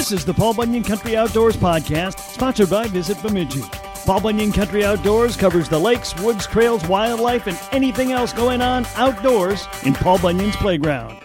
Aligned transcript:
This 0.00 0.12
is 0.12 0.24
the 0.24 0.32
Paul 0.32 0.54
Bunyan 0.54 0.82
Country 0.82 1.14
Outdoors 1.14 1.58
Podcast, 1.58 2.18
sponsored 2.20 2.70
by 2.70 2.86
Visit 2.86 3.20
Bemidji. 3.20 3.60
Paul 4.06 4.22
Bunyan 4.22 4.50
Country 4.50 4.82
Outdoors 4.82 5.36
covers 5.36 5.68
the 5.68 5.78
lakes, 5.78 6.18
woods, 6.22 6.46
trails, 6.46 6.88
wildlife, 6.88 7.46
and 7.46 7.60
anything 7.70 8.10
else 8.10 8.32
going 8.32 8.62
on 8.62 8.86
outdoors 8.96 9.68
in 9.84 9.92
Paul 9.92 10.18
Bunyan's 10.18 10.56
playground. 10.56 11.18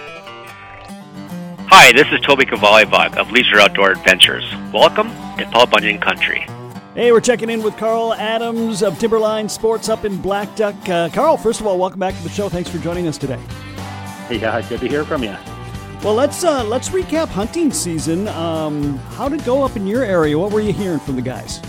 Hi, 1.69 1.93
this 1.93 2.05
is 2.11 2.19
Toby 2.25 2.43
Cavalli 2.43 2.83
of 3.17 3.31
Leisure 3.31 3.61
Outdoor 3.61 3.91
Adventures. 3.91 4.43
Welcome 4.73 5.07
to 5.37 5.47
Paul 5.53 5.67
Bunyan 5.67 6.01
Country. 6.01 6.45
Hey, 6.95 7.13
we're 7.13 7.21
checking 7.21 7.49
in 7.49 7.63
with 7.63 7.77
Carl 7.77 8.13
Adams 8.13 8.83
of 8.83 8.99
Timberline 8.99 9.47
Sports 9.47 9.87
up 9.87 10.03
in 10.03 10.21
Black 10.21 10.53
Duck. 10.57 10.75
Uh, 10.89 11.07
Carl, 11.07 11.37
first 11.37 11.61
of 11.61 11.65
all, 11.65 11.79
welcome 11.79 12.01
back 12.01 12.13
to 12.17 12.23
the 12.23 12.29
show. 12.29 12.49
Thanks 12.49 12.69
for 12.69 12.79
joining 12.79 13.07
us 13.07 13.17
today. 13.17 13.39
Yeah, 14.29 14.61
good 14.67 14.81
to 14.81 14.87
hear 14.89 15.05
from 15.05 15.23
you. 15.23 15.33
Well, 16.05 16.13
let's 16.13 16.43
uh, 16.43 16.63
let's 16.63 16.89
recap 16.89 17.29
hunting 17.29 17.71
season. 17.71 18.27
Um, 18.27 18.99
how 19.17 19.27
did 19.27 19.41
it 19.41 19.43
go 19.43 19.63
up 19.63 19.75
in 19.75 19.87
your 19.87 20.03
area? 20.03 20.37
What 20.37 20.51
were 20.51 20.61
you 20.61 20.71
hearing 20.71 20.99
from 20.99 21.15
the 21.15 21.21
guys? 21.23 21.59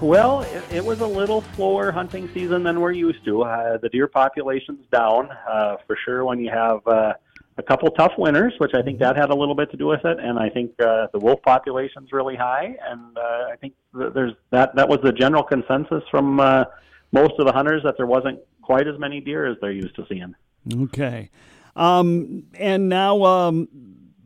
Well, 0.00 0.40
it, 0.40 0.64
it 0.72 0.82
was 0.82 1.00
a 1.00 1.06
little 1.06 1.44
slower 1.54 1.92
hunting 1.92 2.30
season 2.32 2.62
than 2.62 2.80
we're 2.80 2.92
used 2.92 3.22
to. 3.26 3.42
Uh, 3.42 3.76
the 3.76 3.90
deer 3.90 4.08
population's 4.08 4.86
down 4.90 5.28
uh, 5.46 5.76
for 5.86 5.94
sure 6.06 6.24
when 6.24 6.38
you 6.38 6.48
have 6.48 6.86
uh, 6.86 7.12
a 7.58 7.62
couple 7.62 7.90
tough 7.90 8.12
winters, 8.16 8.54
which 8.56 8.72
I 8.74 8.80
think 8.80 8.98
that 9.00 9.14
had 9.14 9.28
a 9.28 9.34
little 9.34 9.54
bit 9.54 9.70
to 9.72 9.76
do 9.76 9.88
with 9.88 10.06
it. 10.06 10.18
And 10.18 10.38
I 10.38 10.48
think 10.48 10.70
uh, 10.80 11.08
the 11.12 11.18
wolf 11.18 11.42
population's 11.42 12.12
really 12.12 12.36
high, 12.36 12.74
and 12.88 13.18
uh, 13.18 13.48
I 13.52 13.56
think 13.60 13.74
there's 13.92 14.32
that. 14.52 14.74
That 14.74 14.88
was 14.88 15.00
the 15.02 15.12
general 15.12 15.42
consensus 15.42 16.02
from 16.10 16.40
uh, 16.40 16.64
most 17.12 17.34
of 17.38 17.44
the 17.44 17.52
hunters 17.52 17.82
that 17.82 17.98
there 17.98 18.06
wasn't 18.06 18.38
quite 18.62 18.88
as 18.88 18.98
many 18.98 19.20
deer 19.20 19.44
as 19.44 19.58
they're 19.60 19.70
used 19.70 19.96
to 19.96 20.06
seeing. 20.08 20.34
Okay, 20.72 21.28
um, 21.76 22.44
and 22.58 22.88
now 22.88 23.22
um, 23.24 23.68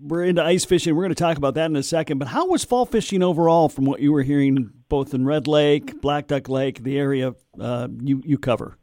we're 0.01 0.25
into 0.25 0.43
ice 0.43 0.65
fishing. 0.65 0.95
We're 0.95 1.05
going 1.05 1.15
to 1.15 1.23
talk 1.23 1.37
about 1.37 1.55
that 1.55 1.67
in 1.67 1.77
a 1.77 1.83
second. 1.83 2.19
But 2.19 2.29
how 2.29 2.47
was 2.47 2.65
fall 2.65 2.87
fishing 2.87 3.23
overall, 3.23 3.69
from 3.69 3.85
what 3.85 4.01
you 4.01 4.13
were 4.13 4.23
hearing, 4.23 4.71
both 4.89 5.15
in 5.15 5.25
Red 5.25 5.47
Lake, 5.47 6.01
Black 6.01 6.27
Duck 6.27 6.49
Lake, 6.49 6.83
the 6.83 6.99
area 6.99 7.35
uh, 7.61 7.89
you 8.03 8.23
you 8.25 8.39
cover? 8.39 8.79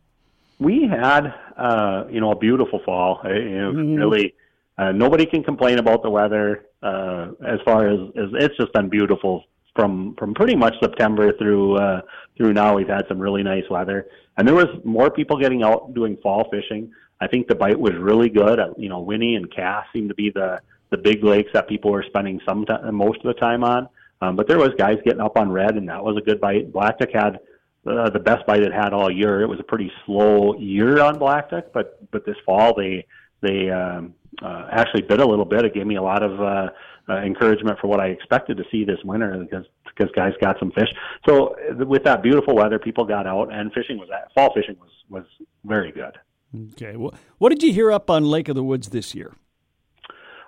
we 0.60 0.88
had 0.88 1.34
uh, 1.58 2.06
you 2.10 2.20
know 2.20 2.32
a 2.32 2.36
beautiful 2.36 2.82
fall. 2.86 3.20
You 3.24 3.32
know, 3.32 3.72
mm-hmm. 3.72 3.96
Really, 3.96 4.36
uh, 4.78 4.92
nobody 4.92 5.26
can 5.26 5.44
complain 5.44 5.80
about 5.80 6.04
the 6.04 6.10
weather. 6.10 6.66
Uh, 6.82 7.32
as 7.46 7.60
far 7.66 7.88
as, 7.88 8.00
as 8.16 8.30
it's 8.34 8.56
just 8.58 8.72
been 8.74 8.90
beautiful 8.90 9.44
from 9.76 10.16
from 10.18 10.34
pretty 10.34 10.56
much 10.56 10.76
September 10.82 11.34
through 11.38 11.78
uh, 11.78 12.02
through 12.38 12.54
now. 12.54 12.76
We've 12.76 12.88
had 12.88 13.06
some 13.08 13.20
really 13.20 13.44
nice 13.44 13.68
weather, 13.70 14.08
and 14.38 14.48
there 14.48 14.56
was 14.56 14.68
more 14.84 15.10
people 15.10 15.38
getting 15.38 15.64
out 15.64 15.94
doing 15.94 16.18
fall 16.22 16.48
fishing. 16.52 16.92
I 17.22 17.28
think 17.28 17.48
the 17.48 17.56
bite 17.56 17.80
was 17.80 17.94
really 17.96 18.30
good. 18.30 18.60
Uh, 18.60 18.74
you 18.78 18.90
know, 18.90 19.00
Winnie 19.00 19.36
and 19.36 19.54
Cass 19.54 19.86
seemed 19.94 20.10
to 20.10 20.16
be 20.16 20.30
the 20.30 20.60
the 20.92 20.98
big 20.98 21.24
lakes 21.24 21.50
that 21.54 21.68
people 21.68 21.92
were 21.92 22.04
spending 22.04 22.40
some 22.48 22.66
t- 22.66 22.74
most 22.92 23.18
of 23.18 23.34
the 23.34 23.40
time 23.40 23.64
on. 23.64 23.90
Um, 24.22 24.36
but 24.36 24.48
there 24.48 24.58
was 24.58 24.70
guys 24.78 24.98
getting 25.04 25.20
up 25.20 25.38
on 25.38 25.52
red, 25.52 25.76
and 25.76 25.90
that 25.90 26.04
was 26.04 26.16
a 26.18 26.22
good 26.22 26.40
bite. 26.40 26.72
Black 26.72 27.00
Duck 27.00 27.10
had 27.14 27.40
uh, 27.86 28.10
the 28.10 28.20
best 28.20 28.46
bite 28.48 28.64
it 28.64 28.74
had 28.74 28.94
all 28.94 29.12
year. 29.12 29.42
It 29.42 29.48
was 29.48 29.60
a 29.60 29.64
pretty 29.64 29.92
slow 30.06 30.56
year 30.58 31.02
on 31.02 31.20
black 31.20 31.50
duck, 31.50 31.66
but 31.74 32.00
but 32.12 32.26
this 32.26 32.36
fall 32.46 32.74
they 32.76 33.06
they 33.42 33.70
um, 33.70 34.16
uh, 34.42 34.68
actually 34.72 35.04
bit 35.04 35.20
a 35.20 35.26
little 35.26 35.46
bit. 35.46 35.66
It 35.66 35.74
gave 35.74 35.86
me 35.86 35.96
a 35.96 36.02
lot 36.02 36.24
of 36.24 36.42
uh, 36.42 36.70
uh, 37.10 37.18
encouragement 37.18 37.78
for 37.80 37.88
what 37.88 38.00
I 38.00 38.08
expected 38.08 38.58
to 38.58 38.64
see 38.72 38.86
this 38.86 39.00
winter 39.04 39.38
because 39.38 39.66
because 39.86 40.12
guys 40.16 40.34
got 40.42 40.58
some 40.60 40.72
fish. 40.72 40.90
So 41.28 41.56
uh, 41.70 41.86
with 41.86 42.04
that 42.06 42.24
beautiful 42.24 42.56
weather, 42.56 42.80
people 42.80 43.06
got 43.06 43.28
out 43.28 43.54
and 43.54 43.72
fishing 43.74 43.98
was 43.98 44.10
that 44.10 44.34
fall 44.34 44.52
fishing 44.54 44.78
was 44.80 44.92
was 45.10 45.26
very 45.64 45.92
good. 45.92 46.18
Okay, 46.74 46.96
well, 46.96 47.14
what 47.38 47.50
did 47.50 47.64
you 47.64 47.74
hear 47.74 47.92
up 47.92 48.10
on 48.10 48.26
Lake 48.26 48.48
of 48.50 48.56
the 48.56 48.64
Woods 48.64 48.90
this 48.90 49.16
year? 49.16 49.34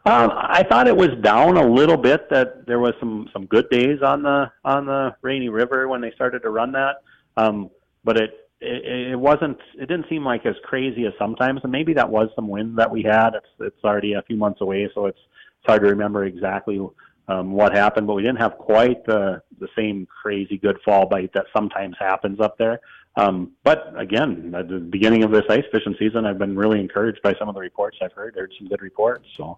Um, 0.06 0.32
I 0.34 0.64
thought 0.64 0.88
it 0.88 0.96
was 0.96 1.10
down 1.22 1.58
a 1.58 1.68
little 1.68 1.98
bit. 1.98 2.30
That 2.30 2.66
there 2.66 2.80
was 2.80 2.94
some 3.00 3.30
some 3.34 3.46
good 3.46 3.70
days 3.70 4.02
on 4.02 4.24
the 4.24 4.50
on 4.64 4.86
the 4.86 5.16
Rainy 5.22 5.50
River 5.50 5.88
when 5.88 6.00
they 6.00 6.12
started 6.12 6.44
to 6.44 6.50
run 6.50 6.72
that. 6.72 7.02
Um, 7.36 7.70
but 8.06 8.16
it, 8.18 8.48
it 8.62 9.12
it 9.12 9.16
wasn't 9.20 9.58
it 9.76 9.88
didn't 9.88 10.06
seem 10.10 10.24
like 10.24 10.46
as 10.46 10.56
crazy 10.64 11.06
as 11.06 11.14
sometimes 11.20 11.60
and 11.64 11.72
maybe 11.72 11.94
that 11.94 12.10
was 12.10 12.30
some 12.36 12.48
wind 12.48 12.78
that 12.78 12.90
we 12.90 13.04
had 13.04 13.32
it's 13.36 13.48
it's 13.60 13.84
already 13.84 14.14
a 14.14 14.22
few 14.24 14.36
months 14.36 14.62
away 14.62 14.90
so 14.96 15.06
it's 15.06 15.20
it's 15.60 15.68
hard 15.68 15.82
to 15.82 15.90
remember 15.90 16.26
exactly 16.26 16.80
um 17.28 17.52
what 17.52 17.74
happened 17.74 18.08
but 18.08 18.14
we 18.14 18.22
didn't 18.22 18.40
have 18.40 18.58
quite 18.58 19.06
the 19.06 19.42
the 19.60 19.68
same 19.76 20.08
crazy 20.22 20.58
good 20.58 20.78
fall 20.84 21.08
bite 21.08 21.32
that 21.34 21.46
sometimes 21.56 21.96
happens 22.00 22.40
up 22.40 22.58
there. 22.58 22.80
Um 23.16 23.54
but 23.64 23.94
again 23.98 24.54
at 24.56 24.68
the 24.68 24.80
beginning 24.80 25.24
of 25.24 25.32
this 25.32 25.46
ice 25.50 25.66
fishing 25.72 25.96
season 26.00 26.26
I've 26.26 26.38
been 26.38 26.56
really 26.56 26.80
encouraged 26.80 27.22
by 27.22 27.34
some 27.40 27.50
of 27.50 27.56
the 27.56 27.62
reports 27.62 27.98
I've 28.02 28.14
heard. 28.14 28.34
There's 28.36 28.54
some 28.58 28.68
good 28.68 28.82
reports 28.82 29.28
so. 29.36 29.58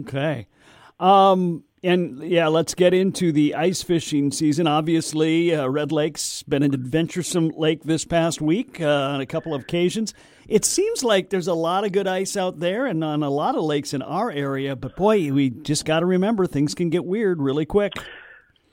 Okay 0.00 0.46
um 1.00 1.64
and 1.82 2.22
yeah, 2.22 2.48
let's 2.48 2.74
get 2.74 2.94
into 2.94 3.30
the 3.30 3.54
ice 3.54 3.82
fishing 3.82 4.32
season. 4.32 4.66
Obviously, 4.66 5.54
uh, 5.54 5.68
Red 5.68 5.92
Lake's 5.92 6.42
been 6.42 6.64
an 6.64 6.74
adventuresome 6.74 7.50
lake 7.50 7.84
this 7.84 8.04
past 8.04 8.40
week 8.40 8.80
uh, 8.80 8.86
on 8.86 9.20
a 9.20 9.26
couple 9.26 9.54
of 9.54 9.62
occasions. 9.62 10.12
It 10.48 10.64
seems 10.64 11.04
like 11.04 11.30
there's 11.30 11.46
a 11.46 11.54
lot 11.54 11.84
of 11.84 11.92
good 11.92 12.08
ice 12.08 12.36
out 12.36 12.58
there 12.58 12.86
and 12.86 13.04
on 13.04 13.22
a 13.22 13.30
lot 13.30 13.54
of 13.54 13.62
lakes 13.62 13.94
in 13.94 14.02
our 14.02 14.30
area, 14.30 14.74
but 14.74 14.96
boy, 14.96 15.32
we 15.32 15.50
just 15.50 15.84
got 15.84 16.00
to 16.00 16.06
remember 16.06 16.46
things 16.46 16.74
can 16.74 16.90
get 16.90 17.04
weird 17.04 17.40
really 17.40 17.66
quick. 17.66 17.92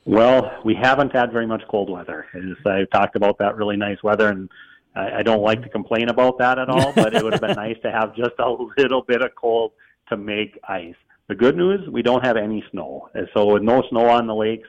Well, 0.06 0.52
we 0.66 0.76
haven't 0.76 1.14
had 1.14 1.32
very 1.32 1.48
much 1.48 1.64
cold 1.70 1.90
weather. 1.90 2.26
As 2.34 2.66
I've 2.66 2.90
talked 2.90 3.16
about 3.16 3.38
that 3.38 3.56
really 3.56 3.78
nice 3.78 4.02
weather, 4.04 4.30
and 4.30 4.50
I, 4.96 5.20
I 5.20 5.22
don't 5.24 5.42
like 5.42 5.62
to 5.64 5.70
complain 5.70 6.10
about 6.10 6.40
that 6.40 6.60
at 6.60 6.70
all, 6.70 6.94
but 6.94 7.14
it 7.16 7.24
would 7.24 7.34
have 7.34 7.42
been 7.42 7.56
nice 7.56 7.78
to 7.84 7.92
have 7.92 8.16
just 8.16 8.34
a 8.40 8.50
little 8.78 9.02
bit 9.02 9.22
of 9.22 9.36
cold 9.36 9.72
to 10.10 10.18
make 10.18 10.60
ice. 10.68 10.96
The 11.30 11.36
good 11.36 11.56
news, 11.56 11.88
we 11.90 12.02
don't 12.02 12.26
have 12.26 12.38
any 12.38 12.64
snow. 12.72 13.10
And 13.14 13.28
so 13.34 13.54
with 13.54 13.64
no 13.64 13.84
snow 13.90 14.10
on 14.10 14.28
the 14.28 14.36
lakes, 14.36 14.68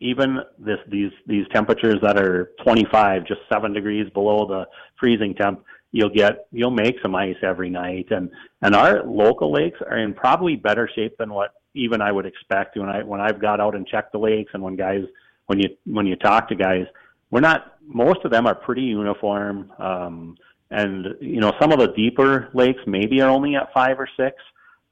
even 0.00 0.38
this 0.58 0.78
these 0.88 1.10
these 1.26 1.46
temperatures 1.52 1.96
that 2.02 2.18
are 2.18 2.52
25, 2.62 3.26
just 3.26 3.40
7 3.50 3.72
degrees 3.72 4.08
below 4.10 4.46
the 4.46 4.66
freezing 5.00 5.34
temp, 5.34 5.64
you'll 5.92 6.10
get 6.10 6.46
you'll 6.52 6.70
make 6.70 6.96
some 7.02 7.14
ice 7.14 7.36
every 7.42 7.70
night 7.70 8.06
and 8.10 8.30
and 8.62 8.74
our 8.74 9.02
local 9.04 9.50
lakes 9.50 9.78
are 9.88 9.98
in 9.98 10.12
probably 10.12 10.54
better 10.54 10.88
shape 10.94 11.16
than 11.18 11.32
what 11.32 11.52
even 11.74 12.00
I 12.00 12.12
would 12.12 12.26
expect 12.26 12.76
when 12.76 12.88
I 12.88 13.02
when 13.02 13.20
I've 13.20 13.40
got 13.40 13.60
out 13.60 13.74
and 13.74 13.86
checked 13.86 14.12
the 14.12 14.18
lakes 14.18 14.50
and 14.52 14.62
when 14.62 14.76
guys 14.76 15.04
when 15.46 15.58
you 15.58 15.70
when 15.86 16.06
you 16.06 16.16
talk 16.16 16.48
to 16.48 16.54
guys, 16.54 16.86
we're 17.30 17.40
not 17.40 17.76
most 17.86 18.20
of 18.24 18.30
them 18.30 18.46
are 18.46 18.54
pretty 18.54 18.82
uniform 18.82 19.72
um 19.78 20.36
and 20.70 21.06
you 21.20 21.40
know 21.40 21.52
some 21.60 21.72
of 21.72 21.78
the 21.78 21.88
deeper 21.88 22.48
lakes 22.52 22.80
maybe 22.86 23.20
are 23.22 23.30
only 23.30 23.56
at 23.56 23.72
5 23.72 24.00
or 24.00 24.08
6 24.16 24.36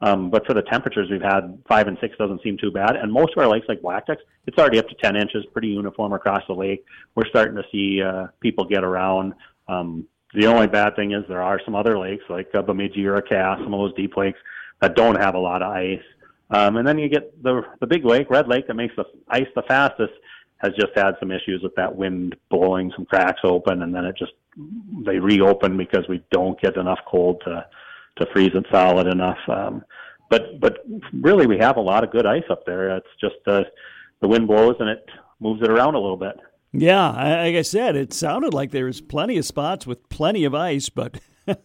um, 0.04 0.28
but 0.28 0.44
for 0.46 0.52
the 0.52 0.60
temperatures 0.60 1.08
we've 1.10 1.22
had, 1.22 1.58
five 1.66 1.88
and 1.88 1.96
six 1.98 2.14
doesn't 2.18 2.42
seem 2.42 2.58
too 2.58 2.70
bad. 2.70 2.94
And 2.94 3.10
most 3.10 3.32
of 3.34 3.42
our 3.42 3.48
lakes, 3.48 3.66
like 3.70 3.80
Black 3.80 4.06
Ducks, 4.06 4.20
it's 4.46 4.58
already 4.58 4.78
up 4.78 4.86
to 4.88 4.94
10 4.96 5.16
inches, 5.16 5.46
pretty 5.54 5.68
uniform 5.68 6.12
across 6.12 6.42
the 6.46 6.52
lake. 6.52 6.84
We're 7.14 7.26
starting 7.26 7.56
to 7.56 7.62
see 7.72 8.02
uh, 8.02 8.26
people 8.40 8.66
get 8.66 8.84
around. 8.84 9.32
Um, 9.66 10.06
the 10.34 10.46
only 10.46 10.66
bad 10.66 10.94
thing 10.94 11.12
is 11.12 11.24
there 11.26 11.40
are 11.40 11.58
some 11.64 11.74
other 11.74 11.98
lakes, 11.98 12.24
like 12.28 12.54
uh, 12.54 12.60
Bemidji 12.60 13.06
or 13.06 13.18
Cass, 13.22 13.58
some 13.64 13.72
of 13.72 13.80
those 13.80 13.94
deep 13.94 14.14
lakes 14.14 14.38
that 14.82 14.94
don't 14.94 15.18
have 15.18 15.36
a 15.36 15.38
lot 15.38 15.62
of 15.62 15.72
ice. 15.72 16.02
Um, 16.50 16.76
and 16.76 16.86
then 16.86 16.98
you 16.98 17.08
get 17.08 17.42
the 17.42 17.62
the 17.80 17.86
big 17.86 18.04
lake, 18.04 18.28
Red 18.28 18.46
Lake, 18.46 18.66
that 18.66 18.74
makes 18.74 18.94
the 18.96 19.04
ice 19.28 19.46
the 19.56 19.62
fastest, 19.62 20.12
has 20.58 20.72
just 20.74 20.92
had 20.94 21.12
some 21.18 21.30
issues 21.30 21.62
with 21.62 21.74
that 21.76 21.96
wind 21.96 22.36
blowing 22.50 22.92
some 22.94 23.06
cracks 23.06 23.40
open, 23.42 23.80
and 23.80 23.94
then 23.94 24.04
it 24.04 24.16
just 24.18 24.32
they 25.06 25.18
reopen 25.18 25.78
because 25.78 26.06
we 26.10 26.22
don't 26.30 26.60
get 26.60 26.76
enough 26.76 27.00
cold 27.06 27.40
to 27.46 27.64
to 28.16 28.26
freeze 28.32 28.52
it 28.54 28.64
solid 28.70 29.06
enough. 29.06 29.38
Um, 29.48 29.84
but 30.30 30.60
but 30.60 30.78
really, 31.12 31.46
we 31.46 31.58
have 31.58 31.76
a 31.76 31.80
lot 31.82 32.04
of 32.04 32.10
good 32.10 32.26
ice 32.26 32.44
up 32.50 32.64
there. 32.66 32.96
It's 32.96 33.06
just 33.20 33.36
uh, 33.46 33.62
the 34.20 34.28
wind 34.28 34.46
blows 34.46 34.76
and 34.80 34.88
it 34.88 35.08
moves 35.40 35.62
it 35.62 35.70
around 35.70 35.94
a 35.94 36.00
little 36.00 36.16
bit. 36.16 36.36
Yeah, 36.72 37.10
like 37.10 37.54
I 37.54 37.62
said, 37.62 37.94
it 37.94 38.12
sounded 38.12 38.52
like 38.52 38.72
there 38.72 38.86
was 38.86 39.00
plenty 39.00 39.36
of 39.38 39.44
spots 39.44 39.86
with 39.86 40.08
plenty 40.08 40.44
of 40.44 40.56
ice, 40.56 40.88
but 40.88 41.20
it, 41.46 41.58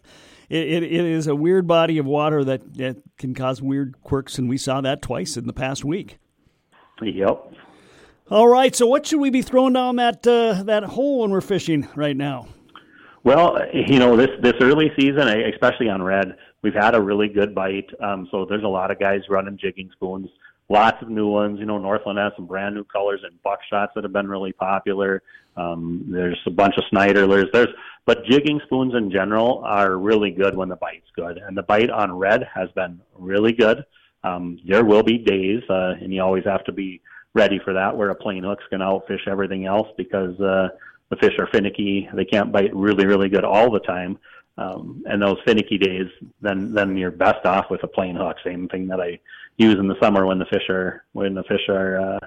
it, 0.50 0.84
it 0.84 0.92
is 0.92 1.26
a 1.26 1.36
weird 1.36 1.68
body 1.68 1.98
of 1.98 2.06
water 2.06 2.44
that, 2.44 2.76
that 2.76 2.98
can 3.18 3.34
cause 3.34 3.60
weird 3.60 3.96
quirks, 4.04 4.38
and 4.38 4.48
we 4.48 4.58
saw 4.58 4.82
that 4.82 5.02
twice 5.02 5.36
in 5.36 5.48
the 5.48 5.54
past 5.54 5.84
week. 5.84 6.20
Yep. 7.02 7.54
All 8.30 8.48
right, 8.48 8.76
so 8.76 8.86
what 8.86 9.08
should 9.08 9.20
we 9.20 9.32
be 9.32 9.42
throwing 9.42 9.74
down 9.74 9.96
that 9.96 10.28
uh, 10.28 10.62
that 10.64 10.84
hole 10.84 11.22
when 11.22 11.32
we're 11.32 11.42
fishing 11.42 11.88
right 11.96 12.16
now? 12.16 12.48
Well, 13.24 13.60
you 13.74 14.00
know, 14.00 14.16
this 14.16 14.30
this 14.42 14.54
early 14.62 14.92
season, 14.98 15.28
especially 15.28 15.90
on 15.90 16.02
red, 16.02 16.36
we've 16.62 16.74
had 16.74 16.96
a 16.96 17.02
really 17.02 17.28
good 17.28 17.54
bite. 17.54 17.90
Um, 18.02 18.28
so 18.32 18.46
there's 18.46 18.64
a 18.64 18.68
lot 18.68 18.92
of 18.92 19.00
guys 19.00 19.22
running 19.30 19.58
jigging 19.58 19.90
spoons, 19.92 20.30
lots 20.70 21.02
of 21.02 21.10
new 21.10 21.28
ones. 21.28 21.60
You 21.60 21.66
know, 21.66 21.78
Northland 21.78 22.18
has 22.18 22.32
some 22.36 22.46
brand 22.46 22.76
new 22.76 22.86
colors 22.86 23.22
and 23.24 23.38
buckshots 23.44 23.90
that 23.96 24.04
have 24.04 24.14
been 24.14 24.30
really 24.30 24.54
popular. 24.54 25.22
Um, 25.58 26.06
there's 26.08 26.40
a 26.46 26.52
bunch 26.52 26.76
of 26.78 26.86
Snyderlers. 26.94 27.52
There's 27.52 27.74
but 28.06 28.24
jigging 28.26 28.62
spoons 28.66 28.96
in 28.96 29.12
general 29.12 29.62
are 29.66 29.98
really 29.98 30.32
good 30.32 30.56
when 30.56 30.70
the 30.70 30.78
bite's 30.78 31.12
good, 31.16 31.38
and 31.38 31.58
the 31.58 31.64
bite 31.64 31.90
on 31.90 32.18
red 32.18 32.48
has 32.54 32.70
been 32.72 33.00
really 33.18 33.52
good. 33.52 33.86
Um, 34.24 34.60
there 34.68 34.86
will 34.86 35.04
be 35.04 35.18
days, 35.18 35.62
uh, 35.70 35.96
and 36.02 36.14
you 36.14 36.22
always 36.22 36.46
have 36.46 36.64
to 36.66 36.72
be 36.72 37.02
ready 37.34 37.60
for 37.64 37.74
that, 37.74 37.96
where 37.96 38.10
a 38.10 38.16
plain 38.16 38.44
hook's 38.44 38.64
going 38.70 38.80
to 38.80 38.86
outfish 38.86 39.28
everything 39.28 39.66
else 39.66 39.88
because 39.98 40.40
uh, 40.40 40.70
the 41.10 41.16
fish 41.18 41.34
are 41.40 41.48
finicky. 41.48 42.10
They 42.14 42.26
can't 42.26 42.52
bite 42.52 42.76
really, 42.76 43.06
really 43.06 43.30
good 43.30 43.44
all 43.44 43.72
the 43.72 43.80
time. 43.80 44.18
Um, 44.58 45.04
and 45.06 45.22
those 45.22 45.38
finicky 45.46 45.78
days, 45.78 46.08
then 46.42 46.74
then 46.74 46.98
you're 46.98 47.12
best 47.12 47.46
off 47.46 47.70
with 47.70 47.82
a 47.84 47.88
plain 47.88 48.16
hook. 48.16 48.36
Same 48.44 48.68
thing 48.68 48.88
that 48.88 49.00
I 49.00 49.20
use 49.58 49.76
in 49.76 49.88
the 49.88 50.00
summer 50.02 50.26
when 50.26 50.38
the 50.38 50.46
fish 50.46 50.70
are 50.70 51.06
when 51.14 51.34
the 51.34 51.44
fish 51.44 51.70
are 51.70 52.00
uh, 52.00 52.20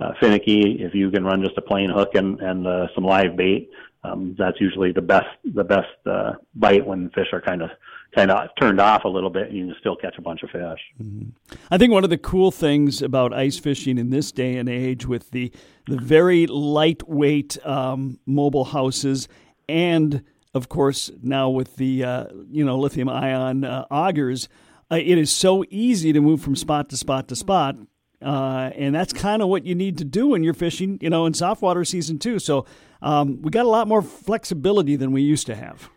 uh, 0.00 0.12
finicky. 0.18 0.82
If 0.82 0.94
you 0.94 1.10
can 1.10 1.24
run 1.24 1.44
just 1.44 1.58
a 1.58 1.62
plain 1.62 1.90
hook 1.90 2.14
and 2.14 2.40
and 2.40 2.66
uh, 2.66 2.86
some 2.94 3.04
live 3.04 3.36
bait, 3.36 3.70
um, 4.04 4.34
that's 4.38 4.58
usually 4.58 4.92
the 4.92 5.02
best 5.02 5.28
the 5.54 5.64
best 5.64 6.06
uh, 6.06 6.32
bite 6.54 6.86
when 6.86 7.10
fish 7.10 7.28
are 7.32 7.42
kind 7.42 7.60
of 7.60 7.70
kind 8.14 8.30
of 8.30 8.48
turned 8.58 8.80
off 8.80 9.04
a 9.04 9.08
little 9.08 9.30
bit, 9.30 9.48
and 9.48 9.56
you 9.56 9.66
can 9.66 9.76
still 9.78 9.96
catch 9.96 10.16
a 10.18 10.22
bunch 10.22 10.42
of 10.42 10.50
fish. 10.50 10.80
Mm-hmm. 11.02 11.30
I 11.70 11.78
think 11.78 11.92
one 11.92 12.04
of 12.04 12.10
the 12.10 12.18
cool 12.18 12.50
things 12.50 13.02
about 13.02 13.32
ice 13.32 13.58
fishing 13.58 13.98
in 13.98 14.10
this 14.10 14.32
day 14.32 14.56
and 14.56 14.68
age, 14.68 15.06
with 15.06 15.30
the 15.30 15.52
the 15.86 15.96
very 15.96 16.46
lightweight 16.46 17.64
um, 17.66 18.18
mobile 18.26 18.64
houses, 18.64 19.28
and 19.68 20.22
of 20.54 20.68
course 20.68 21.10
now 21.22 21.50
with 21.50 21.76
the 21.76 22.04
uh, 22.04 22.26
you 22.50 22.64
know 22.64 22.78
lithium 22.78 23.08
ion 23.08 23.64
uh, 23.64 23.84
augers, 23.90 24.48
uh, 24.90 24.96
it 24.96 25.18
is 25.18 25.30
so 25.30 25.64
easy 25.70 26.12
to 26.12 26.20
move 26.20 26.40
from 26.40 26.56
spot 26.56 26.88
to 26.90 26.96
spot 26.96 27.28
to 27.28 27.36
spot. 27.36 27.76
Uh, 28.22 28.70
and 28.74 28.94
that's 28.94 29.12
kind 29.12 29.42
of 29.42 29.48
what 29.48 29.66
you 29.66 29.74
need 29.74 29.98
to 29.98 30.04
do 30.04 30.28
when 30.28 30.42
you're 30.42 30.54
fishing, 30.54 30.98
you 31.02 31.10
know, 31.10 31.26
in 31.26 31.34
soft 31.34 31.60
water 31.60 31.84
season 31.84 32.18
too. 32.18 32.38
So 32.38 32.64
um, 33.02 33.42
we 33.42 33.50
got 33.50 33.66
a 33.66 33.68
lot 33.68 33.86
more 33.86 34.00
flexibility 34.00 34.96
than 34.96 35.12
we 35.12 35.20
used 35.20 35.46
to 35.48 35.54
have. 35.54 35.90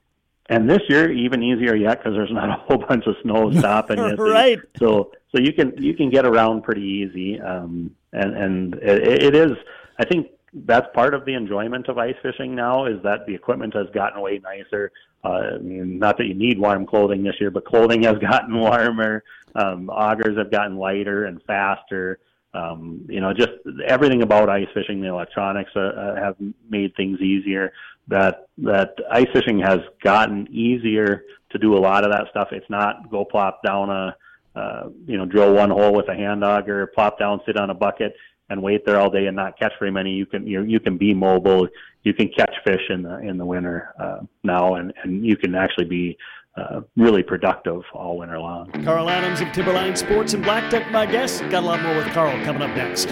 And 0.50 0.68
this 0.70 0.82
year, 0.90 1.12
even 1.12 1.44
easier 1.44 1.76
yet 1.76 2.00
because 2.00 2.16
there's 2.16 2.32
not 2.32 2.50
a 2.50 2.54
whole 2.54 2.78
bunch 2.90 3.06
of 3.06 3.16
snow 3.22 3.52
stopping 3.60 4.00
it. 4.00 4.20
right. 4.20 4.60
So 4.78 5.12
so 5.34 5.40
you 5.40 5.54
can 5.54 5.74
you 5.82 5.94
can 5.94 6.10
get 6.10 6.26
around 6.26 6.64
pretty 6.64 6.82
easy. 6.82 7.40
Um, 7.40 7.96
and 8.14 8.36
and 8.36 8.74
it, 8.76 9.24
it 9.24 9.36
is. 9.36 9.52
I 10.00 10.06
think 10.06 10.28
that's 10.54 10.88
part 10.96 11.14
of 11.14 11.26
the 11.26 11.34
enjoyment 11.36 11.88
of 11.88 11.98
ice 12.00 12.16
fishing 12.24 12.56
now 12.56 12.86
is 12.86 13.02
that 13.04 13.28
the 13.28 13.36
equipment 13.36 13.76
has 13.76 13.88
gotten 13.94 14.22
way 14.22 14.40
nicer. 14.44 14.92
Uh, 15.24 15.56
I 15.56 15.58
mean, 15.60 16.00
not 16.00 16.18
that 16.18 16.26
you 16.26 16.34
need 16.34 16.58
warm 16.58 16.88
clothing 16.88 17.24
this 17.24 17.36
year, 17.40 17.52
but 17.52 17.66
clothing 17.66 18.04
has 18.04 18.18
gotten 18.18 18.58
warmer. 18.58 19.24
Um, 19.54 19.90
augers 19.90 20.38
have 20.38 20.50
gotten 20.50 20.78
lighter 20.78 21.26
and 21.26 21.42
faster. 21.44 22.20
Um, 22.54 23.06
you 23.08 23.22
know, 23.22 23.32
just 23.34 23.52
everything 23.86 24.24
about 24.24 24.50
ice 24.50 24.68
fishing, 24.74 25.02
the 25.02 25.08
electronics 25.08 25.72
uh, 25.76 25.80
uh, 25.80 26.16
have 26.16 26.36
made 26.70 26.96
things 26.96 27.20
easier. 27.22 27.72
That 28.08 28.48
that 28.60 28.96
ice 29.12 29.28
fishing 29.34 29.60
has 29.60 29.80
gotten 30.04 30.48
easier 30.52 31.26
to 31.52 31.60
do 31.60 31.78
a 31.78 31.80
lot 31.80 32.04
of 32.04 32.12
that 32.12 32.26
stuff. 32.32 32.50
It's 32.52 32.70
not 32.70 33.12
go 33.12 33.24
plop 33.24 33.62
down 33.64 33.90
a, 33.92 34.16
uh, 34.56 34.90
you 35.06 35.18
know, 35.18 35.26
drill 35.26 35.54
one 35.54 35.70
hole 35.70 35.94
with 35.94 36.10
a 36.10 36.16
hand 36.16 36.44
auger, 36.44 36.88
plop 36.88 37.20
down, 37.20 37.40
sit 37.46 37.56
on 37.56 37.70
a 37.70 37.76
bucket, 37.76 38.16
and 38.50 38.64
wait 38.64 38.84
there 38.84 39.00
all 39.00 39.12
day 39.12 39.28
and 39.28 39.36
not 39.36 39.60
catch 39.60 39.74
very 39.78 39.92
many. 39.92 40.12
You 40.14 40.26
can 40.26 40.48
you 40.48 40.64
you 40.64 40.80
can 40.80 40.98
be 40.98 41.14
mobile. 41.14 41.68
You 42.04 42.14
can 42.14 42.30
catch 42.30 42.54
fish 42.66 42.82
in 42.90 43.04
the 43.04 43.20
in 43.20 43.38
the 43.38 43.46
winter 43.46 43.94
uh, 44.00 44.22
now, 44.44 44.76
and 44.76 44.92
and 45.04 45.24
you 45.24 45.38
can 45.38 45.54
actually 45.54 45.86
be 45.86 46.18
uh, 46.60 46.82
really 46.98 47.24
productive 47.24 47.84
all 47.94 48.18
winter 48.18 48.40
long. 48.40 48.72
Carl 48.84 49.10
Adams 49.10 49.42
of 49.42 49.52
Timberline 49.52 49.96
Sports 49.96 50.34
and 50.34 50.44
Black 50.44 50.70
Duck, 50.70 50.90
my 50.92 51.06
guest. 51.06 51.42
Got 51.50 51.64
a 51.64 51.66
lot 51.66 51.82
more 51.82 51.96
with 51.96 52.08
Carl 52.08 52.32
coming 52.44 52.62
up 52.62 52.76
next. 52.76 53.12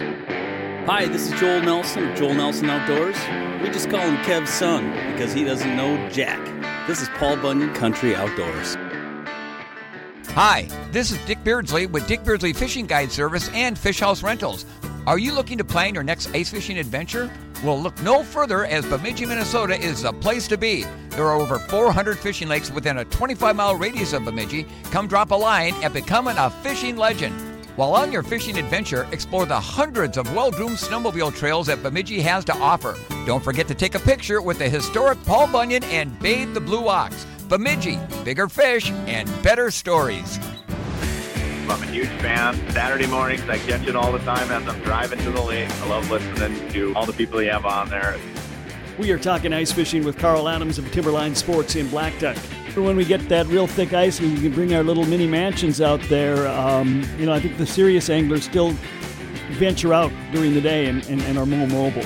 Hi, 0.88 1.06
this 1.06 1.32
is 1.32 1.40
Joel 1.40 1.62
Nelson 1.62 2.08
of 2.08 2.18
Joel 2.18 2.34
Nelson 2.34 2.70
Outdoors. 2.70 3.18
We 3.62 3.70
just 3.70 3.90
call 3.90 4.00
him 4.00 4.18
Kev's 4.24 4.50
son 4.50 4.92
because 5.12 5.34
he 5.34 5.44
doesn't 5.44 5.76
know 5.76 6.10
Jack. 6.10 6.40
This 6.88 7.02
is 7.02 7.10
Paul 7.16 7.36
Bunyan 7.38 7.74
Country 7.74 8.16
Outdoors. 8.16 8.78
Hi, 10.30 10.68
this 10.92 11.12
is 11.12 11.18
Dick 11.26 11.44
Beardsley 11.44 11.88
with 11.88 12.08
Dick 12.08 12.24
Beardsley 12.24 12.54
Fishing 12.54 12.86
Guide 12.86 13.12
Service 13.12 13.50
and 13.50 13.78
Fish 13.78 14.00
House 14.00 14.24
Rentals. 14.24 14.66
Are 15.08 15.18
you 15.18 15.34
looking 15.34 15.58
to 15.58 15.64
plan 15.64 15.94
your 15.94 16.04
next 16.04 16.34
ice 16.34 16.52
fishing 16.52 16.78
adventure? 16.78 17.32
Well, 17.64 17.82
look 17.82 18.00
no 18.04 18.24
further 18.24 18.66
as 18.66 18.86
Bemidji, 18.86 19.26
Minnesota 19.26 19.80
is 19.80 20.04
the 20.04 20.14
place 20.14 20.48
to 20.50 20.58
be. 20.58 20.86
There 21.10 21.26
are 21.26 21.40
over 21.40 21.58
400 21.58 22.20
fishing 22.20 22.48
lakes 22.48 22.70
within 22.70 23.00
a 23.00 23.06
25 23.06 23.56
mile 23.56 23.76
radius 23.76 24.14
of 24.14 24.26
Bemidji. 24.26 24.68
Come 24.92 25.08
drop 25.08 25.32
a 25.32 25.36
line 25.36 25.74
and 25.82 25.92
become 25.92 26.28
a 26.28 26.52
fishing 26.62 26.98
legend. 26.98 27.36
While 27.76 27.96
on 27.96 28.12
your 28.12 28.22
fishing 28.24 28.58
adventure, 28.58 29.08
explore 29.12 29.48
the 29.48 29.60
hundreds 29.60 30.18
of 30.18 30.32
well 30.36 30.52
groomed 30.52 30.78
snowmobile 30.78 31.36
trails 31.36 31.68
that 31.68 31.82
Bemidji 31.82 32.22
has 32.22 32.46
to 32.46 32.54
offer. 32.58 32.96
Don't 33.26 33.44
forget 33.44 33.68
to 33.70 33.76
take 33.76 33.96
a 33.96 34.00
picture 34.00 34.42
with 34.42 34.60
the 34.60 34.70
historic 34.70 35.24
Paul 35.26 35.48
Bunyan 35.48 35.84
and 35.86 36.18
Babe 36.20 36.54
the 36.54 36.62
Blue 36.62 36.88
Ox. 36.88 37.26
Bemidji, 37.50 38.00
bigger 38.24 38.48
fish 38.48 38.92
and 38.92 39.28
better 39.42 39.72
stories. 39.72 40.40
I'm 41.70 41.84
a 41.84 41.86
huge 41.88 42.08
fan. 42.22 42.56
Saturday 42.72 43.08
mornings, 43.08 43.48
I 43.50 43.58
catch 43.58 43.88
it 43.88 43.96
all 43.96 44.12
the 44.12 44.20
time 44.20 44.50
as 44.52 44.68
I'm 44.68 44.82
driving 44.84 45.20
to 45.20 45.32
the 45.32 45.42
lake. 45.42 45.70
I 45.70 45.88
love 45.90 46.10
listening 46.10 46.70
to 46.70 46.94
all 46.96 47.06
the 47.06 47.14
people 47.14 47.42
you 47.42 47.50
have 47.52 47.66
on 47.66 47.90
there. 47.90 48.18
We 48.98 49.12
are 49.12 49.20
talking 49.20 49.54
ice 49.54 49.72
fishing 49.72 50.06
with 50.06 50.18
Carl 50.18 50.48
Adams 50.48 50.78
of 50.78 50.92
Timberline 50.92 51.36
Sports 51.36 51.76
in 51.76 51.90
Black 51.90 52.18
Duck. 52.20 52.38
For 52.74 52.82
when 52.82 52.96
we 52.96 53.06
get 53.06 53.28
that 53.30 53.48
real 53.48 53.68
thick 53.68 53.94
ice 53.94 54.22
we 54.22 54.34
can 54.40 54.54
bring 54.54 54.74
our 54.74 54.84
little 54.84 55.06
mini 55.06 55.28
mansions 55.28 55.82
out 55.82 56.02
there, 56.10 56.48
um, 56.48 57.04
you 57.20 57.26
know, 57.26 57.34
I 57.34 57.40
think 57.40 57.58
the 57.58 57.66
serious 57.66 58.10
anglers 58.10 58.46
still 58.46 58.72
venture 59.52 59.94
out 59.94 60.12
during 60.32 60.54
the 60.54 60.62
day 60.62 60.86
and, 60.86 61.06
and, 61.08 61.22
and 61.22 61.38
are 61.38 61.46
more 61.46 61.68
mobile. 61.68 62.06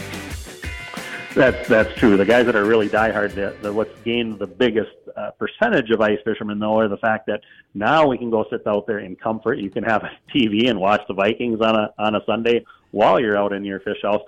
That's 1.34 1.68
that's 1.68 1.94
true. 1.96 2.18
The 2.18 2.26
guys 2.26 2.46
that 2.46 2.56
are 2.56 2.66
really 2.66 2.90
diehard, 2.90 3.36
the, 3.36 3.56
the 3.62 3.72
what's 3.72 3.98
gained 4.02 4.40
the 4.40 4.48
biggest 4.48 4.92
uh, 5.16 5.32
percentage 5.32 5.90
of 5.92 6.02
ice 6.02 6.20
fishermen 6.26 6.60
though 6.60 6.78
are 6.78 6.88
the 6.88 6.98
fact 6.98 7.28
that 7.28 7.42
now 7.74 8.08
we 8.08 8.18
can 8.18 8.30
go 8.30 8.46
sit 8.50 8.66
out 8.68 8.86
there 8.86 9.00
in 9.00 9.16
comfort. 9.16 9.58
You 9.60 9.70
can 9.70 9.84
have 9.84 10.04
a 10.04 10.12
TV 10.36 10.70
and 10.70 10.80
watch 10.80 11.02
the 11.08 11.14
Vikings 11.14 11.62
on 11.62 11.76
a 11.76 11.94
on 11.98 12.16
a 12.16 12.22
Sunday 12.26 12.66
while 12.92 13.20
you're 13.20 13.38
out 13.38 13.54
in 13.54 13.64
your 13.64 13.80
fish 13.80 14.02
house, 14.04 14.22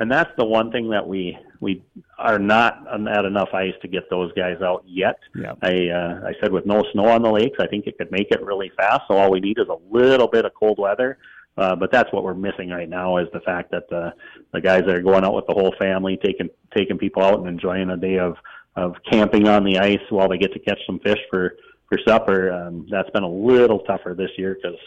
and 0.00 0.10
that's 0.10 0.30
the 0.36 0.44
one 0.44 0.70
thing 0.70 0.90
that 0.90 1.06
we 1.06 1.38
we 1.60 1.82
are 2.18 2.38
not 2.38 2.86
at 3.08 3.24
enough 3.24 3.48
ice 3.54 3.74
to 3.82 3.88
get 3.88 4.10
those 4.10 4.32
guys 4.34 4.60
out 4.62 4.84
yet. 4.86 5.18
Yep. 5.34 5.58
I 5.62 5.88
uh, 5.88 6.28
I 6.28 6.32
said 6.40 6.52
with 6.52 6.66
no 6.66 6.84
snow 6.92 7.06
on 7.06 7.22
the 7.22 7.30
lakes, 7.30 7.58
I 7.58 7.66
think 7.68 7.86
it 7.86 7.96
could 7.96 8.12
make 8.12 8.30
it 8.30 8.42
really 8.42 8.70
fast. 8.76 9.02
So 9.08 9.16
all 9.16 9.30
we 9.30 9.40
need 9.40 9.58
is 9.58 9.68
a 9.68 9.78
little 9.90 10.28
bit 10.28 10.44
of 10.44 10.52
cold 10.54 10.78
weather 10.78 11.18
uh, 11.60 11.76
but 11.76 11.92
that's 11.92 12.10
what 12.12 12.24
we're 12.24 12.34
missing 12.34 12.70
right 12.70 12.88
now 12.88 13.18
is 13.18 13.28
the 13.34 13.40
fact 13.40 13.70
that 13.70 13.88
the 13.90 14.14
the 14.52 14.60
guys 14.60 14.82
that 14.86 14.94
are 14.94 15.02
going 15.02 15.24
out 15.24 15.34
with 15.34 15.46
the 15.46 15.52
whole 15.52 15.74
family, 15.78 16.18
taking 16.24 16.48
taking 16.74 16.96
people 16.96 17.22
out 17.22 17.38
and 17.38 17.46
enjoying 17.46 17.90
a 17.90 17.96
day 17.96 18.18
of 18.18 18.36
of 18.76 18.94
camping 19.10 19.46
on 19.46 19.62
the 19.64 19.78
ice 19.78 20.00
while 20.08 20.28
they 20.28 20.38
get 20.38 20.52
to 20.54 20.58
catch 20.58 20.78
some 20.86 20.98
fish 21.00 21.18
for 21.30 21.56
for 21.88 21.98
supper. 22.06 22.50
Um, 22.50 22.86
that's 22.90 23.10
been 23.10 23.24
a 23.24 23.30
little 23.30 23.80
tougher 23.80 24.14
this 24.16 24.30
year 24.38 24.56
because 24.60 24.78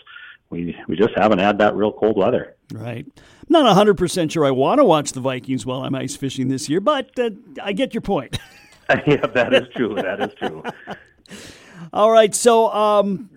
we 0.49 0.75
we 0.87 0.95
just 0.95 1.13
haven't 1.15 1.39
had 1.39 1.59
that 1.59 1.75
real 1.75 1.91
cold 1.91 2.17
weather. 2.17 2.55
Right. 2.73 3.05
I'm 3.05 3.47
not 3.49 3.71
hundred 3.75 3.99
percent 3.99 4.31
sure 4.31 4.43
I 4.43 4.51
want 4.51 4.79
to 4.79 4.83
watch 4.83 5.11
the 5.11 5.19
Vikings 5.19 5.67
while 5.67 5.83
I'm 5.83 5.93
ice 5.93 6.15
fishing 6.15 6.47
this 6.47 6.69
year, 6.69 6.79
but 6.79 7.11
uh, 7.19 7.29
I 7.61 7.73
get 7.73 7.93
your 7.93 8.01
point. 8.01 8.39
yeah, 9.05 9.27
that 9.27 9.53
is 9.53 9.67
true. 9.75 9.93
That 9.93 10.21
is 10.21 10.33
true. 10.35 10.63
All 11.93 12.09
right. 12.09 12.33
So, 12.33 12.71
um, 12.73 13.29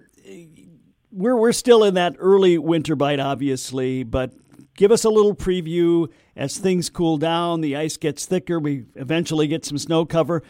we're 1.17 1.37
we're 1.37 1.53
still 1.53 1.83
in 1.83 1.95
that 1.95 2.17
early 2.19 2.59
winter 2.59 2.95
bite, 2.95 3.19
obviously, 3.19 4.03
but 4.03 4.33
give 4.77 4.93
us 4.93 5.05
a 5.05 5.11
little 5.11 5.35
preview 5.35 6.09
as 6.37 6.59
things 6.59 6.91
cool 6.91 7.17
down, 7.17 7.63
the 7.63 7.75
ice 7.77 7.97
gets 7.97 8.27
thicker, 8.27 8.61
we 8.61 8.85
eventually 8.95 9.47
get 9.47 9.65
some 9.65 9.79
snow 9.79 10.05
cover. 10.05 10.43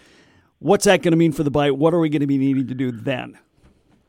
What's 0.59 0.85
that 0.87 1.02
going 1.02 1.12
to 1.12 1.17
mean 1.17 1.33
for 1.33 1.45
the 1.45 1.50
bite? 1.50 1.76
What 1.76 1.95
are 1.95 2.00
we 2.00 2.09
going 2.09 2.21
to 2.21 2.26
be 2.26 2.38
needing 2.38 2.67
to 2.67 2.75
do 2.75 2.90
then? 2.90 3.38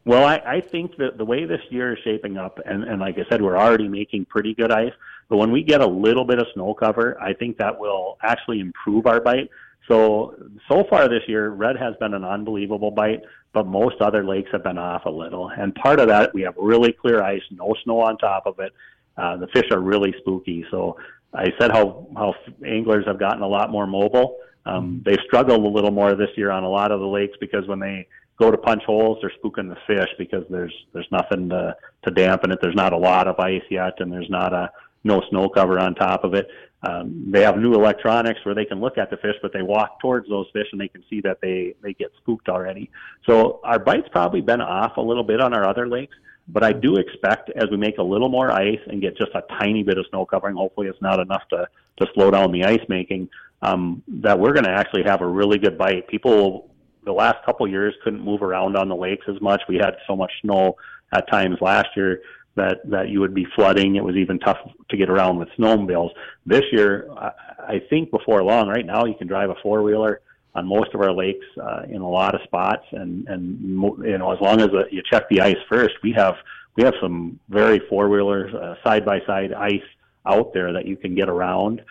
Well, 0.06 0.26
I, 0.26 0.38
I 0.38 0.62
think 0.62 0.96
that 0.98 1.18
the 1.18 1.26
way 1.26 1.46
this 1.46 1.60
year 1.70 1.94
is 1.94 2.00
shaping 2.04 2.38
up, 2.38 2.60
and, 2.66 2.84
and 2.84 3.00
like 3.00 3.18
I 3.18 3.30
said, 3.30 3.42
we're 3.42 3.58
already 3.58 3.90
making 3.90 4.26
pretty 4.26 4.56
good 4.56 4.72
ice. 4.72 4.94
But 5.30 5.38
when 5.38 5.52
we 5.52 5.64
get 5.64 5.82
a 5.82 5.86
little 5.86 6.24
bit 6.24 6.40
of 6.40 6.48
snow 6.54 6.74
cover, 6.74 7.22
I 7.22 7.34
think 7.34 7.58
that 7.58 7.78
will 7.78 8.18
actually 8.24 8.62
improve 8.62 9.06
our 9.06 9.20
bite. 9.20 9.50
So, 9.90 10.36
so 10.70 10.86
far 10.90 11.10
this 11.10 11.24
year, 11.28 11.50
red 11.50 11.78
has 11.78 11.94
been 12.00 12.14
an 12.14 12.24
unbelievable 12.24 12.92
bite, 12.92 13.22
but 13.54 13.66
most 13.66 14.02
other 14.02 14.24
lakes 14.24 14.50
have 14.52 14.64
been 14.64 14.78
off 14.78 15.06
a 15.06 15.10
little. 15.10 15.50
And 15.50 15.74
part 15.76 16.00
of 16.00 16.08
that, 16.08 16.34
we 16.34 16.42
have 16.42 16.56
really 16.58 16.92
clear 16.92 17.24
ice, 17.24 17.42
no 17.52 17.74
snow 17.84 18.02
on 18.02 18.18
top 18.18 18.46
of 18.46 18.60
it. 18.60 18.74
Uh, 19.18 19.38
the 19.38 19.48
fish 19.48 19.66
are 19.72 19.80
really 19.80 20.14
spooky. 20.20 20.66
So 20.70 20.98
I 21.34 21.48
said 21.60 21.72
how, 21.72 22.08
how 22.16 22.36
anglers 22.66 23.06
have 23.08 23.20
gotten 23.20 23.42
a 23.42 23.48
lot 23.48 23.72
more 23.72 23.88
mobile. 23.88 24.38
Um, 24.66 25.02
they've 25.06 25.20
struggled 25.26 25.64
a 25.64 25.68
little 25.68 25.92
more 25.92 26.14
this 26.16 26.30
year 26.36 26.52
on 26.52 26.64
a 26.64 26.70
lot 26.70 26.92
of 26.92 27.00
the 27.00 27.08
lakes 27.08 27.38
because 27.40 27.68
when 27.68 27.80
they 27.80 28.08
go 28.38 28.52
to 28.52 28.58
punch 28.58 28.84
holes, 28.84 29.18
they're 29.22 29.32
spooking 29.44 29.70
the 29.70 29.78
fish 29.88 30.10
because 30.18 30.44
there's, 30.50 30.74
there's 30.94 31.08
nothing 31.12 31.50
to, 31.50 31.76
to 32.06 32.12
dampen 32.12 32.52
it. 32.52 32.60
There's 32.62 32.76
not 32.76 32.94
a 32.94 32.98
lot 32.98 33.28
of 33.28 33.40
ice 33.40 33.64
yet 33.70 33.94
and 34.00 34.12
there's 34.12 34.30
not 34.30 34.54
a, 34.54 34.70
no 35.04 35.22
snow 35.30 35.50
cover 35.50 35.80
on 35.80 35.96
top 35.96 36.24
of 36.24 36.34
it. 36.34 36.48
Um, 36.84 37.32
they 37.32 37.42
have 37.42 37.58
new 37.58 37.74
electronics 37.74 38.40
where 38.44 38.54
they 38.54 38.66
can 38.66 38.80
look 38.80 38.98
at 38.98 39.10
the 39.10 39.18
fish, 39.18 39.36
but 39.42 39.52
they 39.52 39.64
walk 39.64 40.00
towards 40.00 40.30
those 40.30 40.46
fish 40.54 40.68
and 40.72 40.80
they 40.80 40.88
can 40.88 41.04
see 41.10 41.22
that 41.22 41.40
they 41.42 41.74
they 41.82 41.94
get 41.94 42.12
spooked 42.18 42.50
already. 42.50 42.92
So 43.26 43.60
our 43.64 43.80
bite's 43.80 44.08
probably 44.10 44.42
been 44.42 44.62
off 44.62 44.98
a 44.98 45.02
little 45.02 45.24
bit 45.24 45.42
on 45.42 45.54
our 45.56 45.68
other 45.68 45.88
lakes, 45.88 46.16
but 46.48 46.64
I 46.64 46.74
do 46.74 46.98
expect 46.98 47.50
as 47.56 47.66
we 47.72 47.78
make 47.78 47.98
a 47.98 48.04
little 48.04 48.30
more 48.30 48.52
ice 48.52 48.80
and 48.88 49.02
get 49.02 49.18
just 49.18 49.32
a 49.34 49.44
tiny 49.60 49.82
bit 49.82 49.98
of 49.98 50.06
snow 50.10 50.26
covering, 50.26 50.56
hopefully 50.56 50.88
it's 50.88 51.02
not 51.02 51.20
enough 51.20 51.44
to 51.50 51.68
to 52.00 52.08
slow 52.14 52.30
down 52.30 52.52
the 52.52 52.64
ice 52.64 52.84
making, 52.88 53.28
um, 53.64 54.04
that 54.08 54.40
we're 54.40 54.54
going 54.54 54.66
to 54.66 54.72
actually 54.72 55.04
have 55.04 55.22
a 55.22 55.28
really 55.28 55.58
good 55.58 55.80
bite. 55.80 56.08
People 56.08 56.70
the 57.06 57.12
last 57.12 57.44
couple 57.44 57.68
years 57.68 57.96
couldn't 58.04 58.22
move 58.22 58.44
around 58.44 58.78
on 58.78 58.88
the 58.88 58.96
lakes 58.96 59.26
as 59.28 59.42
much. 59.42 59.62
We 59.68 59.78
had 59.78 59.96
so 60.06 60.16
much 60.16 60.32
snow 60.42 60.76
at 61.14 61.28
times 61.30 61.58
last 61.62 61.88
year 61.96 62.22
that 62.58 62.78
that 62.90 63.10
you 63.10 63.20
would 63.22 63.34
be 63.34 63.48
flooding. 63.56 63.96
It 63.96 64.04
was 64.04 64.16
even 64.16 64.38
tough 64.40 64.58
to 64.90 64.98
get 64.98 65.10
around 65.10 65.38
with 65.38 65.48
snowmobiles. 65.58 66.10
This 66.46 66.64
year, 66.72 67.08
I, 67.16 67.32
I 67.60 67.82
think 67.90 68.12
before 68.12 68.44
long, 68.44 68.68
right 68.68 68.86
now, 68.86 69.06
you 69.06 69.16
can 69.16 69.28
drive 69.28 69.50
a 69.50 69.56
four 69.64 69.82
wheeler 69.84 70.22
on 70.56 70.68
most 70.68 70.94
of 70.94 71.02
our 71.02 71.14
lakes 71.14 71.46
uh, 71.62 71.84
in 71.88 72.02
a 72.02 72.10
lot 72.10 72.36
of 72.36 72.42
spots, 72.44 72.86
and 72.92 73.28
and 73.30 73.60
you 74.04 74.18
know 74.18 74.32
as 74.32 74.42
long 74.42 74.60
as 74.60 74.70
uh, 74.70 74.84
you 74.92 75.02
check 75.10 75.30
the 75.30 75.40
ice 75.40 75.62
first, 75.70 75.96
we 76.04 76.12
have 76.12 76.36
we 76.76 76.84
have 76.84 76.94
some 77.02 77.40
very 77.50 77.80
four 77.90 78.10
wheelers 78.10 78.52
side 78.84 79.06
by 79.06 79.20
side 79.26 79.54
ice 79.54 79.88
out 80.26 80.54
there 80.54 80.74
that 80.74 80.86
you 80.86 80.98
can 80.98 81.16
get 81.16 81.30
around. 81.30 81.82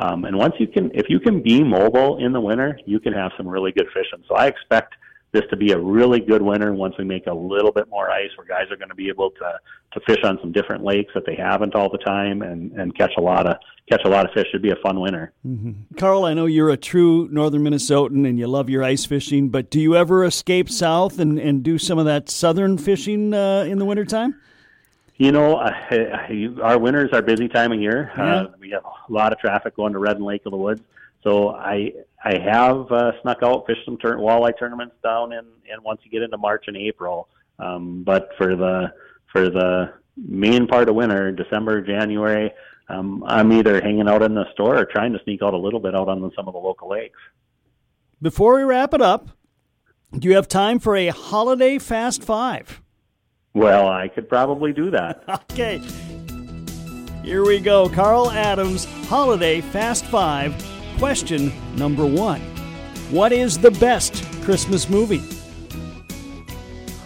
Um, 0.00 0.24
and 0.26 0.36
once 0.36 0.54
you 0.58 0.68
can, 0.68 0.90
if 0.94 1.06
you 1.08 1.18
can 1.18 1.42
be 1.42 1.64
mobile 1.64 2.18
in 2.24 2.32
the 2.32 2.40
winter, 2.40 2.78
you 2.86 3.00
can 3.00 3.12
have 3.12 3.32
some 3.36 3.48
really 3.48 3.72
good 3.72 3.88
fishing. 3.92 4.22
So 4.28 4.36
I 4.36 4.46
expect 4.46 4.94
this 5.32 5.44
to 5.50 5.56
be 5.56 5.72
a 5.72 5.78
really 5.78 6.20
good 6.20 6.42
winter 6.42 6.72
once 6.72 6.94
we 6.98 7.04
make 7.04 7.26
a 7.26 7.32
little 7.32 7.72
bit 7.72 7.88
more 7.88 8.10
ice 8.10 8.30
where 8.36 8.46
guys 8.46 8.70
are 8.70 8.76
going 8.76 8.88
to 8.88 8.94
be 8.94 9.08
able 9.08 9.30
to 9.30 9.58
to 9.92 10.00
fish 10.00 10.22
on 10.24 10.38
some 10.40 10.52
different 10.52 10.84
lakes 10.84 11.12
that 11.14 11.24
they 11.26 11.34
haven't 11.34 11.74
all 11.74 11.90
the 11.90 11.98
time 11.98 12.42
and 12.42 12.72
and 12.72 12.96
catch 12.96 13.12
a 13.18 13.20
lot 13.20 13.46
of 13.46 13.56
catch 13.90 14.02
a 14.04 14.08
lot 14.08 14.24
of 14.26 14.32
fish 14.32 14.46
should 14.50 14.62
be 14.62 14.70
a 14.70 14.76
fun 14.76 15.00
winter 15.00 15.32
mm-hmm. 15.46 15.72
carl 15.96 16.24
i 16.24 16.34
know 16.34 16.46
you're 16.46 16.70
a 16.70 16.76
true 16.76 17.28
northern 17.30 17.62
minnesotan 17.62 18.26
and 18.28 18.38
you 18.38 18.46
love 18.46 18.68
your 18.68 18.82
ice 18.82 19.04
fishing 19.04 19.48
but 19.48 19.70
do 19.70 19.80
you 19.80 19.94
ever 19.94 20.24
escape 20.24 20.70
south 20.70 21.18
and 21.18 21.38
and 21.38 21.62
do 21.62 21.78
some 21.78 21.98
of 21.98 22.04
that 22.04 22.28
southern 22.28 22.78
fishing 22.78 23.34
uh, 23.34 23.62
in 23.62 23.78
the 23.78 23.84
wintertime 23.84 24.34
you 25.18 25.32
know, 25.32 25.56
uh, 25.56 25.72
our 26.62 26.78
winters 26.78 27.10
are 27.12 27.22
busy 27.22 27.48
time 27.48 27.72
of 27.72 27.80
year. 27.80 28.12
Yeah. 28.16 28.34
Uh, 28.34 28.50
we 28.60 28.70
have 28.70 28.84
a 28.84 29.12
lot 29.12 29.32
of 29.32 29.40
traffic 29.40 29.74
going 29.74 29.92
to 29.92 29.98
Red 29.98 30.16
and 30.16 30.24
Lake 30.24 30.42
of 30.46 30.52
the 30.52 30.56
Woods. 30.56 30.80
So 31.24 31.50
I 31.50 31.92
I 32.24 32.38
have 32.38 32.90
uh, 32.90 33.12
snuck 33.22 33.38
out, 33.42 33.64
fished 33.66 33.84
some 33.84 33.96
tur- 33.96 34.16
walleye 34.16 34.58
tournaments 34.58 34.96
down 35.02 35.32
in, 35.32 35.38
and 35.70 35.82
once 35.84 36.00
you 36.04 36.10
get 36.10 36.22
into 36.22 36.36
March 36.36 36.64
and 36.66 36.76
April. 36.76 37.28
Um, 37.58 38.02
but 38.04 38.30
for 38.36 38.56
the 38.56 38.92
for 39.32 39.48
the 39.48 39.92
main 40.16 40.66
part 40.66 40.88
of 40.88 40.94
winter, 40.94 41.30
December, 41.32 41.80
January, 41.80 42.52
um, 42.88 43.22
I'm 43.26 43.52
either 43.52 43.80
hanging 43.80 44.08
out 44.08 44.22
in 44.22 44.34
the 44.34 44.50
store 44.52 44.78
or 44.78 44.84
trying 44.84 45.12
to 45.12 45.20
sneak 45.24 45.42
out 45.42 45.54
a 45.54 45.58
little 45.58 45.80
bit 45.80 45.94
out 45.94 46.08
on 46.08 46.20
some 46.34 46.48
of 46.48 46.54
the 46.54 46.60
local 46.60 46.88
lakes. 46.88 47.18
Before 48.20 48.56
we 48.56 48.62
wrap 48.62 48.94
it 48.94 49.02
up, 49.02 49.28
do 50.16 50.28
you 50.28 50.34
have 50.34 50.48
time 50.48 50.78
for 50.78 50.96
a 50.96 51.08
holiday 51.08 51.78
fast 51.78 52.22
five? 52.22 52.80
Well, 53.54 53.88
I 53.88 54.08
could 54.08 54.28
probably 54.28 54.72
do 54.72 54.90
that. 54.90 55.24
okay. 55.52 55.80
Here 57.22 57.44
we 57.44 57.60
go. 57.60 57.88
Carl 57.88 58.30
Adams, 58.30 58.86
Holiday 59.06 59.60
Fast 59.60 60.04
Five 60.06 60.54
Question 60.98 61.52
number 61.76 62.04
one 62.04 62.40
What 63.10 63.30
is 63.30 63.56
the 63.56 63.70
best 63.70 64.24
Christmas 64.42 64.88
movie? 64.88 65.22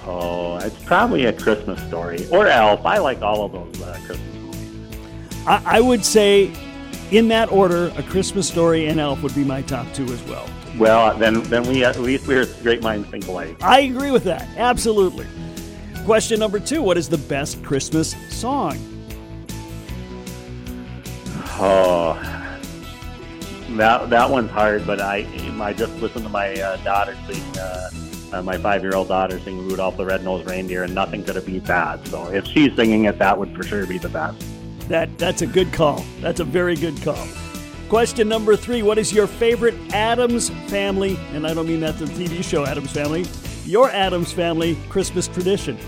Oh, 0.06 0.56
it's 0.62 0.82
probably 0.84 1.26
a 1.26 1.32
Christmas 1.32 1.78
story 1.88 2.26
or 2.30 2.46
Elf. 2.46 2.86
I 2.86 2.96
like 2.98 3.20
all 3.20 3.44
of 3.44 3.52
those 3.52 3.82
uh, 3.82 3.98
Christmas 4.06 4.34
movies. 4.34 4.98
I, 5.46 5.62
I 5.66 5.80
would 5.80 6.06
say, 6.06 6.50
in 7.10 7.28
that 7.28 7.52
order, 7.52 7.92
A 7.96 8.02
Christmas 8.02 8.48
Story 8.48 8.86
and 8.86 8.98
Elf 8.98 9.22
would 9.22 9.34
be 9.34 9.44
my 9.44 9.60
top 9.60 9.86
two 9.92 10.04
as 10.06 10.22
well. 10.22 10.48
Well, 10.78 11.16
then, 11.18 11.42
then 11.44 11.64
we 11.64 11.84
at 11.84 12.00
least 12.00 12.26
we're 12.26 12.46
great 12.62 12.82
minds 12.82 13.08
think 13.10 13.28
alike. 13.28 13.62
I 13.62 13.80
agree 13.80 14.10
with 14.10 14.24
that. 14.24 14.48
Absolutely. 14.56 15.26
Question 16.06 16.40
number 16.40 16.58
two 16.58 16.80
What 16.82 16.96
is 16.96 17.10
the 17.10 17.18
best 17.18 17.62
Christmas 17.62 18.16
song? 18.34 18.78
Oh, 21.64 22.41
that 23.76 24.10
that 24.10 24.30
one's 24.30 24.50
hard, 24.50 24.86
but 24.86 25.00
I 25.00 25.26
I 25.60 25.72
just 25.72 25.94
listened 25.96 26.24
to 26.24 26.30
my 26.30 26.52
uh, 26.54 26.76
daughter 26.78 27.16
sing, 27.28 27.42
uh, 27.58 27.90
uh, 28.32 28.42
my 28.42 28.58
five 28.58 28.82
year 28.82 28.94
old 28.94 29.08
daughter 29.08 29.38
sing 29.40 29.66
Rudolph 29.68 29.96
the 29.96 30.04
Red-Nosed 30.04 30.48
Reindeer, 30.48 30.84
and 30.84 30.94
nothing 30.94 31.24
could 31.24 31.36
have 31.36 31.46
beat 31.46 31.64
that. 31.64 32.06
So 32.08 32.28
if 32.28 32.46
she's 32.46 32.74
singing 32.74 33.04
it, 33.04 33.18
that 33.18 33.38
would 33.38 33.54
for 33.56 33.62
sure 33.62 33.86
be 33.86 33.98
the 33.98 34.08
best. 34.08 34.44
That 34.88 35.16
that's 35.18 35.42
a 35.42 35.46
good 35.46 35.72
call. 35.72 36.04
That's 36.20 36.40
a 36.40 36.44
very 36.44 36.76
good 36.76 37.00
call. 37.02 37.26
Question 37.88 38.28
number 38.28 38.56
three: 38.56 38.82
What 38.82 38.98
is 38.98 39.12
your 39.12 39.26
favorite 39.26 39.74
Adams 39.92 40.50
Family? 40.68 41.18
And 41.32 41.46
I 41.46 41.54
don't 41.54 41.66
mean 41.66 41.80
that 41.80 41.98
the 41.98 42.06
TV 42.06 42.42
show 42.42 42.66
Addams 42.66 42.92
Family. 42.92 43.24
Your 43.64 43.90
Adams 43.90 44.32
Family 44.32 44.76
Christmas 44.88 45.28
tradition. 45.28 45.78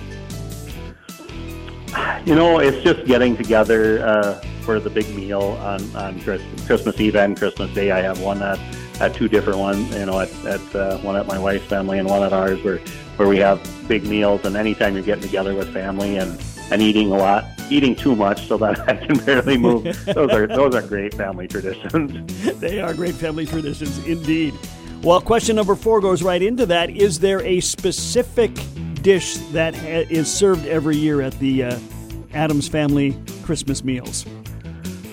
You 2.24 2.34
know, 2.34 2.58
it's 2.58 2.82
just 2.82 3.04
getting 3.04 3.36
together 3.36 4.04
uh, 4.06 4.40
for 4.64 4.80
the 4.80 4.90
big 4.90 5.08
meal 5.14 5.42
on, 5.60 5.94
on 5.94 6.20
Christmas 6.20 7.00
Eve 7.00 7.16
and 7.16 7.36
Christmas 7.36 7.72
Day. 7.74 7.90
I 7.90 8.00
have 8.00 8.20
one 8.20 8.42
at, 8.42 8.58
at 9.00 9.14
two 9.14 9.28
different 9.28 9.58
ones, 9.58 9.94
you 9.94 10.06
know, 10.06 10.20
at, 10.20 10.32
at 10.46 10.74
uh, 10.74 10.98
one 10.98 11.16
at 11.16 11.26
my 11.26 11.38
wife's 11.38 11.66
family 11.66 11.98
and 11.98 12.08
one 12.08 12.22
at 12.22 12.32
ours 12.32 12.62
where, 12.64 12.78
where 13.16 13.28
we 13.28 13.38
have 13.38 13.60
big 13.86 14.04
meals. 14.04 14.44
And 14.44 14.56
anytime 14.56 14.94
you're 14.94 15.04
getting 15.04 15.22
together 15.22 15.54
with 15.54 15.72
family 15.72 16.16
and, 16.16 16.42
and 16.70 16.80
eating 16.80 17.12
a 17.12 17.16
lot, 17.16 17.44
eating 17.70 17.94
too 17.94 18.16
much 18.16 18.46
so 18.48 18.56
that 18.58 18.80
I 18.88 18.96
can 18.96 19.18
barely 19.24 19.58
move, 19.58 19.84
those 20.06 20.30
are, 20.30 20.46
those 20.46 20.74
are 20.74 20.82
great 20.82 21.14
family 21.14 21.46
traditions. 21.46 22.44
they 22.60 22.80
are 22.80 22.94
great 22.94 23.14
family 23.14 23.46
traditions 23.46 23.98
indeed. 24.06 24.54
Well, 25.02 25.20
question 25.20 25.56
number 25.56 25.74
four 25.74 26.00
goes 26.00 26.22
right 26.22 26.40
into 26.40 26.64
that. 26.66 26.88
Is 26.88 27.18
there 27.20 27.42
a 27.42 27.60
specific 27.60 28.50
dish 29.02 29.36
that 29.52 29.74
ha- 29.74 30.06
is 30.08 30.32
served 30.32 30.66
every 30.66 30.96
year 30.96 31.20
at 31.20 31.38
the 31.38 31.64
uh, 31.64 31.78
Adams 32.32 32.68
family 32.68 33.14
Christmas 33.42 33.84
meals? 33.84 34.24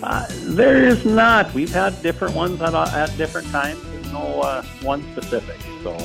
Uh, 0.03 0.25
there 0.29 0.83
is 0.83 1.05
not. 1.05 1.53
We've 1.53 1.71
had 1.71 2.01
different 2.01 2.35
ones 2.35 2.61
at, 2.61 2.73
uh, 2.73 2.89
at 2.93 3.15
different 3.17 3.47
times. 3.51 3.81
There's 3.83 4.11
no 4.11 4.41
uh, 4.41 4.63
one 4.81 5.03
specific. 5.11 5.59
So. 5.83 5.95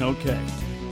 Okay. 0.00 0.40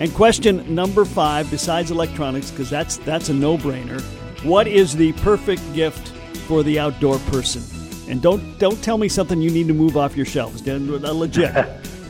And 0.01 0.13
question 0.15 0.75
number 0.75 1.05
five, 1.05 1.51
besides 1.51 1.91
electronics, 1.91 2.51
because 2.51 2.71
that's 2.71 2.99
that's 2.99 3.29
a 3.29 3.35
no-brainer. 3.35 4.01
What 4.45 4.69
is 4.69 4.95
the 4.95 5.13
perfect 5.15 5.63
gift 5.75 6.09
for 6.47 6.63
the 6.63 6.79
outdoor 6.79 7.19
person? 7.31 7.63
And 8.09 8.23
don't 8.23 8.59
don't 8.59 8.83
tell 8.83 8.99
me 8.99 9.09
something 9.09 9.41
you 9.41 9.51
need 9.51 9.69
to 9.69 9.75
move 9.75 9.97
off 9.97 10.17
your 10.17 10.27
shelves. 10.27 10.65
Legit. 10.67 11.67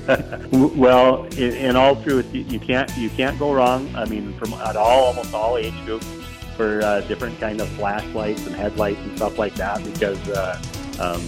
well, 0.53 1.25
in, 1.25 1.53
in, 1.53 1.77
all 1.77 2.03
truth, 2.03 2.35
you, 2.35 2.41
you, 2.43 2.59
can't 2.59 2.91
you 2.97 3.11
can't 3.11 3.39
go 3.39 3.53
wrong. 3.53 3.95
I 3.95 4.07
mean, 4.07 4.33
from 4.39 4.55
at 4.55 4.77
all 4.77 5.05
almost 5.05 5.35
all 5.35 5.59
age 5.59 5.75
groups 5.85 6.07
for 6.59 6.83
uh, 6.83 7.01
different 7.03 7.39
kind 7.39 7.61
of 7.61 7.69
flashlights 7.71 8.45
and 8.47 8.55
headlights 8.55 8.99
and 9.01 9.17
stuff 9.17 9.39
like 9.39 9.55
that 9.55 9.83
because 9.85 10.19
uh, 10.29 10.61
um, 10.99 11.23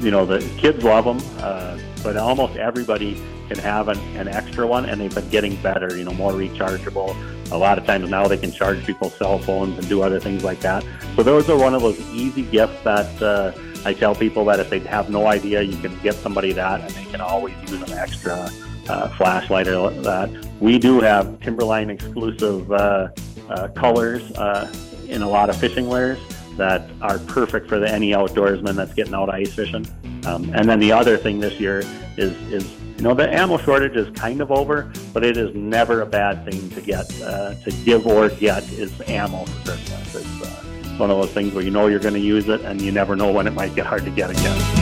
you 0.00 0.10
know 0.12 0.26
the 0.26 0.38
kids 0.58 0.84
love 0.84 1.06
them, 1.06 1.18
uh, 1.40 1.78
but 2.04 2.16
almost 2.18 2.56
everybody 2.56 3.20
can 3.48 3.58
have 3.58 3.88
an, 3.88 3.98
an 4.14 4.28
extra 4.28 4.66
one, 4.66 4.84
and 4.84 5.00
they've 5.00 5.14
been 5.14 5.28
getting 5.30 5.56
better. 5.62 5.96
You 5.96 6.04
know, 6.04 6.12
more 6.12 6.32
rechargeable. 6.32 7.16
A 7.50 7.56
lot 7.56 7.78
of 7.78 7.86
times 7.86 8.10
now 8.10 8.28
they 8.28 8.36
can 8.36 8.52
charge 8.52 8.84
people's 8.84 9.14
cell 9.14 9.38
phones 9.38 9.78
and 9.78 9.88
do 9.88 10.02
other 10.02 10.20
things 10.20 10.44
like 10.44 10.60
that. 10.60 10.84
So 11.16 11.22
those 11.22 11.48
are 11.48 11.56
one 11.56 11.74
of 11.74 11.80
those 11.82 11.98
easy 12.12 12.42
gifts 12.42 12.80
that. 12.84 13.22
Uh, 13.22 13.52
I 13.84 13.94
tell 13.94 14.12
people 14.12 14.44
that 14.46 14.58
if 14.58 14.70
they 14.70 14.80
have 14.80 15.08
no 15.08 15.28
idea, 15.28 15.62
you 15.62 15.76
can 15.76 15.96
get 16.00 16.14
somebody 16.16 16.52
that, 16.52 16.80
and 16.80 16.90
they 16.90 17.04
can 17.04 17.20
always 17.20 17.54
use 17.70 17.80
an 17.80 17.92
extra 17.92 18.50
uh, 18.88 19.08
flashlight 19.16 19.68
or 19.68 19.90
that. 19.90 20.30
We 20.60 20.78
do 20.78 21.00
have 21.00 21.40
Timberline 21.40 21.88
exclusive 21.88 22.70
uh, 22.72 23.08
uh, 23.50 23.68
colors 23.68 24.30
uh, 24.32 24.72
in 25.08 25.22
a 25.22 25.28
lot 25.28 25.50
of 25.50 25.56
fishing 25.56 25.88
wares 25.88 26.18
that 26.56 26.90
are 27.00 27.18
perfect 27.20 27.68
for 27.68 27.78
the, 27.78 27.88
any 27.88 28.10
outdoorsman 28.10 28.74
that's 28.74 28.92
getting 28.92 29.14
out 29.14 29.30
ice 29.30 29.54
fishing. 29.54 29.86
Um, 30.26 30.50
and 30.54 30.68
then 30.68 30.80
the 30.80 30.92
other 30.92 31.16
thing 31.16 31.40
this 31.40 31.58
year 31.58 31.82
is 32.16 32.32
is 32.52 32.70
you 32.98 33.04
know 33.04 33.14
the 33.14 33.32
ammo 33.32 33.58
shortage 33.58 33.96
is 33.96 34.10
kind 34.18 34.40
of 34.40 34.50
over, 34.50 34.92
but 35.14 35.24
it 35.24 35.36
is 35.36 35.54
never 35.54 36.00
a 36.00 36.06
bad 36.06 36.44
thing 36.44 36.68
to 36.70 36.80
get 36.80 37.06
uh, 37.22 37.54
to 37.54 37.70
give 37.84 38.06
or 38.06 38.28
get 38.28 38.70
is 38.72 38.92
ammo 39.08 39.44
for 39.44 39.70
Christmas. 39.70 40.14
It's 40.16 40.42
uh, 40.42 40.96
one 40.98 41.10
of 41.10 41.16
those 41.16 41.32
things 41.32 41.54
where 41.54 41.64
you 41.64 41.70
know 41.70 41.86
you're 41.86 42.00
going 42.00 42.14
to 42.14 42.20
use 42.20 42.48
it, 42.48 42.60
and 42.62 42.82
you 42.82 42.90
never 42.90 43.14
know 43.14 43.30
when 43.32 43.46
it 43.46 43.52
might 43.52 43.74
get 43.74 43.86
hard 43.86 44.04
to 44.04 44.10
get 44.10 44.30
again. 44.30 44.77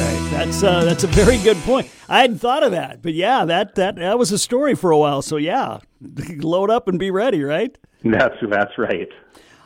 Okay, 0.00 0.30
that's 0.30 0.62
uh, 0.62 0.82
that's 0.82 1.04
a 1.04 1.08
very 1.08 1.36
good 1.36 1.58
point. 1.58 1.90
I 2.08 2.20
hadn't 2.22 2.38
thought 2.38 2.62
of 2.62 2.70
that, 2.70 3.02
but 3.02 3.12
yeah, 3.12 3.44
that 3.44 3.74
that 3.74 3.96
that 3.96 4.18
was 4.18 4.32
a 4.32 4.38
story 4.38 4.74
for 4.74 4.90
a 4.92 4.96
while. 4.96 5.20
So 5.20 5.36
yeah, 5.36 5.80
load 6.38 6.70
up 6.70 6.88
and 6.88 6.98
be 6.98 7.10
ready, 7.10 7.42
right? 7.42 7.76
That's 8.02 8.34
that's 8.48 8.78
right. 8.78 9.10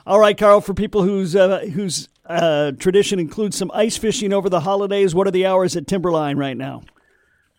All 0.09 0.19
right, 0.19 0.37
Carl. 0.37 0.61
For 0.61 0.75
people 0.75 1.05
whose 1.05 1.37
uh, 1.37 1.61
whose 1.73 2.09
uh, 2.27 2.73
tradition 2.73 3.21
includes 3.21 3.57
some 3.57 3.71
ice 3.73 3.97
fishing 3.97 4.33
over 4.33 4.51
the 4.51 4.59
holidays, 4.59 5.15
what 5.15 5.29
are 5.29 5.31
the 5.31 5.47
hours 5.47 5.77
at 5.77 5.87
Timberline 5.87 6.37
right 6.37 6.57
now? 6.57 6.83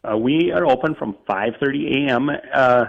Uh, 0.04 0.18
we 0.18 0.52
are 0.52 0.66
open 0.66 0.96
from 0.96 1.16
5:30 1.30 2.10
a.m. 2.10 2.30
Uh, 2.54 2.86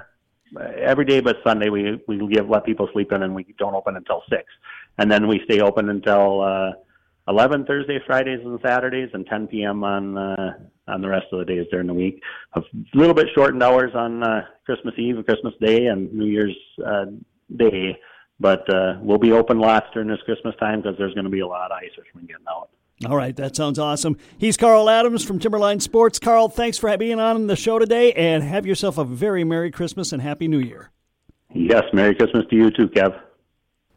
every 0.76 1.04
day, 1.04 1.20
but 1.20 1.36
Sunday 1.46 1.68
we 1.68 2.02
we 2.08 2.18
give 2.26 2.48
let 2.48 2.64
people 2.64 2.88
sleep 2.92 3.12
in, 3.12 3.22
and 3.22 3.36
we 3.36 3.54
don't 3.56 3.76
open 3.76 3.94
until 3.94 4.24
six, 4.28 4.46
and 4.98 5.12
then 5.12 5.28
we 5.28 5.42
stay 5.44 5.60
open 5.60 5.88
until 5.90 6.40
uh, 6.40 6.72
11 7.28 7.64
Thursdays, 7.64 8.02
Fridays, 8.06 8.40
and 8.44 8.58
Saturdays, 8.64 9.10
and 9.12 9.26
10 9.26 9.48
p.m. 9.48 9.82
on 9.82 10.16
uh, 10.16 10.52
on 10.88 11.00
the 11.00 11.08
rest 11.08 11.26
of 11.32 11.40
the 11.40 11.44
days 11.44 11.66
during 11.70 11.88
the 11.88 11.94
week. 11.94 12.22
A 12.54 12.60
little 12.94 13.14
bit 13.14 13.26
shortened 13.34 13.62
hours 13.62 13.92
on 13.94 14.22
uh, 14.22 14.42
Christmas 14.64 14.94
Eve, 14.96 15.16
Christmas 15.26 15.54
Day, 15.60 15.86
and 15.86 16.12
New 16.12 16.26
Year's 16.26 16.56
uh, 16.86 17.06
Day, 17.56 17.98
but 18.38 18.72
uh, 18.72 18.98
we'll 19.00 19.18
be 19.18 19.32
open 19.32 19.58
lots 19.58 19.86
during 19.92 20.08
this 20.08 20.20
Christmas 20.24 20.54
time 20.60 20.82
because 20.82 20.96
there's 20.98 21.14
going 21.14 21.24
to 21.24 21.30
be 21.30 21.40
a 21.40 21.46
lot 21.46 21.72
of 21.72 21.78
ice 21.78 21.90
fishermen 21.96 22.26
getting 22.26 22.46
out. 22.48 22.68
All 23.04 23.16
right, 23.16 23.36
that 23.36 23.54
sounds 23.54 23.78
awesome. 23.78 24.16
He's 24.38 24.56
Carl 24.56 24.88
Adams 24.88 25.22
from 25.22 25.38
Timberline 25.38 25.80
Sports. 25.80 26.18
Carl, 26.18 26.48
thanks 26.48 26.78
for 26.78 26.96
being 26.96 27.20
on 27.20 27.46
the 27.46 27.56
show 27.56 27.78
today, 27.78 28.12
and 28.12 28.42
have 28.42 28.64
yourself 28.64 28.96
a 28.96 29.04
very 29.04 29.44
Merry 29.44 29.70
Christmas 29.70 30.12
and 30.12 30.22
Happy 30.22 30.48
New 30.48 30.60
Year. 30.60 30.92
Yes, 31.54 31.82
Merry 31.92 32.14
Christmas 32.14 32.46
to 32.50 32.56
you 32.56 32.70
too, 32.70 32.88
Kev. 32.88 33.18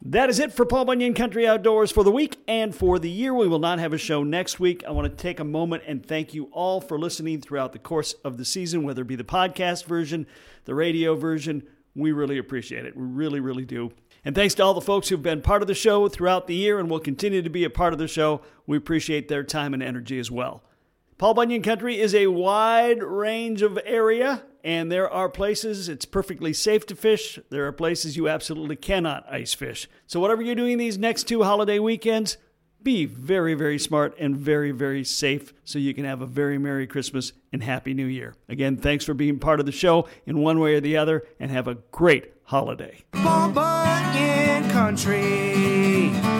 That 0.01 0.29
is 0.29 0.39
it 0.39 0.53
for 0.53 0.65
Paul 0.65 0.85
Bunyan 0.85 1.13
Country 1.13 1.45
Outdoors 1.45 1.91
for 1.91 2.05
the 2.05 2.11
week 2.11 2.37
and 2.47 2.73
for 2.73 2.99
the 2.99 3.09
year. 3.09 3.33
We 3.33 3.49
will 3.49 3.59
not 3.59 3.79
have 3.79 3.91
a 3.91 3.97
show 3.97 4.23
next 4.23 4.57
week. 4.57 4.81
I 4.87 4.91
want 4.91 5.09
to 5.09 5.21
take 5.21 5.41
a 5.41 5.43
moment 5.43 5.83
and 5.85 6.05
thank 6.05 6.33
you 6.33 6.45
all 6.53 6.79
for 6.79 6.97
listening 6.97 7.41
throughout 7.41 7.73
the 7.73 7.79
course 7.79 8.13
of 8.23 8.37
the 8.37 8.45
season, 8.45 8.83
whether 8.83 9.01
it 9.01 9.09
be 9.09 9.17
the 9.17 9.25
podcast 9.25 9.85
version, 9.87 10.25
the 10.63 10.73
radio 10.73 11.15
version. 11.15 11.63
We 11.95 12.13
really 12.13 12.37
appreciate 12.37 12.85
it. 12.85 12.95
We 12.95 13.03
really, 13.03 13.41
really 13.41 13.65
do. 13.65 13.91
And 14.23 14.33
thanks 14.33 14.53
to 14.55 14.63
all 14.63 14.73
the 14.73 14.79
folks 14.79 15.09
who've 15.09 15.21
been 15.21 15.41
part 15.41 15.61
of 15.61 15.67
the 15.67 15.75
show 15.75 16.07
throughout 16.07 16.47
the 16.47 16.55
year 16.55 16.79
and 16.79 16.89
will 16.89 17.01
continue 17.01 17.41
to 17.41 17.49
be 17.49 17.65
a 17.65 17.69
part 17.69 17.91
of 17.91 17.99
the 17.99 18.07
show. 18.07 18.41
We 18.65 18.77
appreciate 18.77 19.27
their 19.27 19.43
time 19.43 19.73
and 19.73 19.83
energy 19.83 20.17
as 20.17 20.31
well. 20.31 20.63
Paul 21.17 21.33
Bunyan 21.33 21.61
Country 21.61 21.99
is 21.99 22.15
a 22.15 22.27
wide 22.27 23.03
range 23.03 23.61
of 23.61 23.77
area, 23.83 24.43
and 24.63 24.91
there 24.91 25.09
are 25.09 25.29
places 25.29 25.89
it's 25.89 26.05
perfectly 26.05 26.53
safe 26.53 26.85
to 26.87 26.95
fish. 26.95 27.39
There 27.49 27.65
are 27.67 27.71
places 27.71 28.17
you 28.17 28.27
absolutely 28.27 28.75
cannot 28.75 29.31
ice 29.31 29.53
fish. 29.53 29.87
So, 30.07 30.19
whatever 30.19 30.41
you're 30.41 30.55
doing 30.55 30.77
these 30.77 30.97
next 30.97 31.23
two 31.23 31.43
holiday 31.43 31.79
weekends, 31.79 32.37
be 32.81 33.05
very, 33.05 33.53
very 33.55 33.77
smart 33.77 34.15
and 34.19 34.37
very, 34.37 34.71
very 34.71 35.03
safe 35.03 35.53
so 35.63 35.79
you 35.79 35.93
can 35.93 36.05
have 36.05 36.21
a 36.21 36.25
very 36.25 36.57
Merry 36.57 36.87
Christmas 36.87 37.33
and 37.51 37.61
Happy 37.61 37.93
New 37.93 38.05
Year. 38.05 38.35
Again, 38.47 38.77
thanks 38.77 39.03
for 39.03 39.13
being 39.13 39.39
part 39.39 39.59
of 39.59 39.65
the 39.65 39.71
show 39.71 40.07
in 40.25 40.39
one 40.39 40.59
way 40.59 40.75
or 40.75 40.79
the 40.79 40.97
other, 40.97 41.23
and 41.39 41.51
have 41.51 41.67
a 41.67 41.75
great 41.91 42.33
holiday. 42.43 43.03
Country. 44.71 46.38